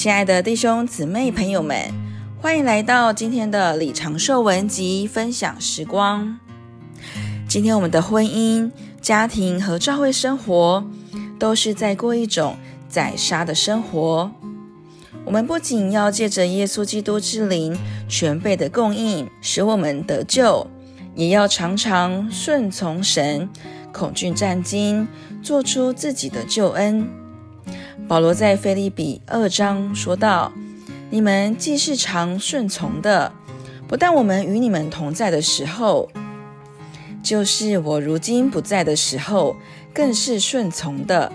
[0.00, 1.76] 亲爱的弟兄姊妹朋友们，
[2.40, 6.38] 欢迎来到今天的李长寿文集分享时光。
[7.46, 8.70] 今天我们的婚姻、
[9.02, 10.82] 家庭和教会生活，
[11.38, 12.56] 都是在过一种
[12.88, 14.32] 宰杀的生活。
[15.26, 20.66] 我们不仅要借着耶稣基督之灵全备的供应，使我们得救，
[21.14, 23.46] 也要常常顺从神，
[23.92, 25.06] 恐惧战兢，
[25.42, 27.06] 做出自己的救恩。
[28.08, 30.52] 保罗在腓立比二章说道
[31.10, 33.32] ：“你们既是常顺从的，
[33.86, 36.08] 不但我们与你们同在的时候，
[37.22, 39.54] 就是我如今不在的时候，
[39.94, 41.32] 更是顺从的，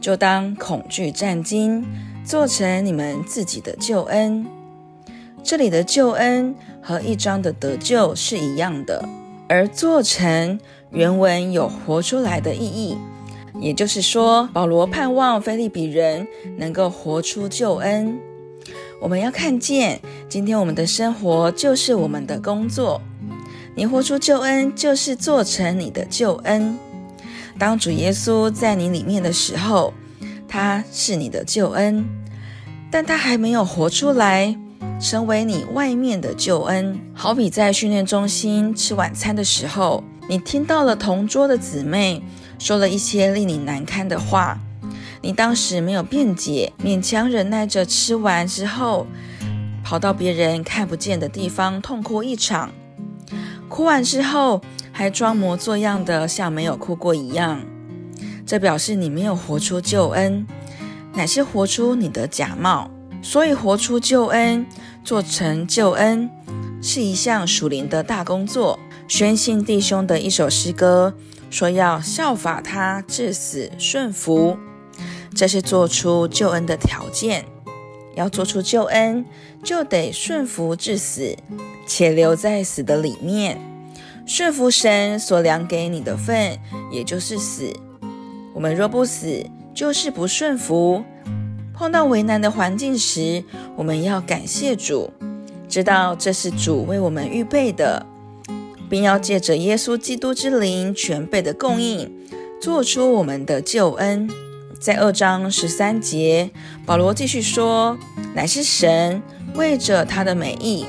[0.00, 1.84] 就当恐惧战兢，
[2.24, 4.46] 做成你们自己的救恩。
[5.44, 9.06] 这里的救恩和一章的得救是一样的，
[9.46, 10.58] 而做成
[10.90, 12.96] 原文有活出来的意义。”
[13.60, 18.18] 也就是说，保罗盼望腓利比人能够活出救恩。
[19.00, 23.00] 我们要看见，今天我们的生活就是我们的工作。
[23.74, 26.76] 你活出救恩，就是做成你的救恩。
[27.58, 29.92] 当主耶稣在你里面的时候，
[30.48, 32.04] 他是你的救恩，
[32.90, 34.56] 但他还没有活出来，
[35.00, 36.98] 成为你外面的救恩。
[37.14, 42.22] 好比在训练中心吃晚餐的时候，你听到了同桌的姊妹。
[42.58, 44.58] 说了一些令你难堪的话，
[45.22, 49.06] 你当时没有辩解，勉强忍耐着吃完之后，
[49.84, 52.70] 跑到别人看不见的地方痛哭一场。
[53.68, 57.62] 哭完之后，还装模作样的像没有哭过一样，
[58.44, 60.46] 这表示你没有活出救恩，
[61.14, 62.90] 乃是活出你的假冒。
[63.20, 64.64] 所以，活出救恩，
[65.02, 66.30] 做成救恩，
[66.80, 68.78] 是一项属灵的大工作。
[69.08, 71.14] 宣信弟兄的一首诗歌。
[71.50, 74.56] 说要效法他至死顺服，
[75.34, 77.44] 这是做出救恩的条件。
[78.14, 79.24] 要做出救恩，
[79.62, 81.36] 就得顺服至死，
[81.86, 83.60] 且留在死的里面，
[84.26, 86.58] 顺服神所量给你的份，
[86.90, 87.72] 也就是死。
[88.52, 91.04] 我们若不死，就是不顺服。
[91.72, 93.44] 碰到为难的环境时，
[93.76, 95.08] 我们要感谢主，
[95.68, 98.04] 知道这是主为我们预备的。
[98.88, 102.10] 并要借着耶稣基督之灵全备的供应，
[102.60, 104.28] 做出我们的救恩。
[104.80, 106.50] 在二章十三节，
[106.86, 107.98] 保罗继续说
[108.34, 109.20] ：“乃是神
[109.54, 110.86] 为着他的美意，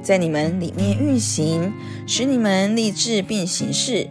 [0.00, 1.72] 在你们里面运行，
[2.06, 4.08] 使你们立志并行事。”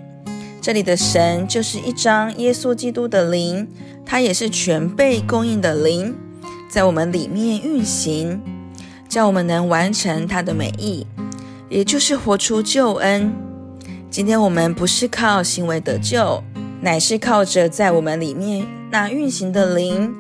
[0.62, 3.68] 这里的神就是一章耶稣基督的灵，
[4.06, 6.14] 他也是全备供应的灵，
[6.70, 8.42] 在我们里面运行，
[9.10, 11.08] 叫我们能完成他的美意。
[11.72, 13.34] 也就是活出救恩。
[14.10, 16.44] 今天我们不是靠行为得救，
[16.82, 20.14] 乃是靠着在我们里面那运行的灵，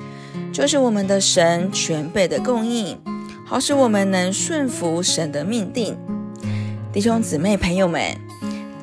[0.54, 2.98] 就是我们的神全备的供应，
[3.46, 5.98] 好使我们能顺服神的命定。
[6.94, 8.02] 弟兄姊妹朋友们，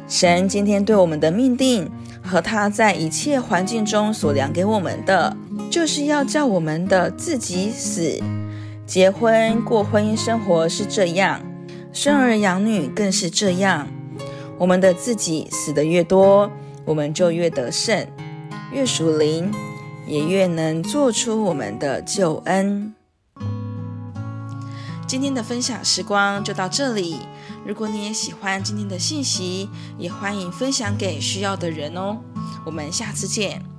[0.07, 1.91] 神今天对我们的命定
[2.23, 5.35] 和他在一切环境中所量给我们的，
[5.71, 8.21] 就是要叫我们的自己死。
[8.85, 11.41] 结婚过婚姻生活是这样。
[11.93, 13.89] 生儿养女更是这样，
[14.59, 16.51] 我们的自己死得越多，
[16.85, 18.07] 我们就越得胜，
[18.73, 19.53] 越属灵，
[20.07, 22.95] 也越能做出我们的救恩。
[25.07, 27.17] 今天的分享时光就到这里，
[27.67, 32.19] 如果你也喜欢今天的信息，也欢迎分享给需要的人哦。
[32.67, 33.78] 我们下次见。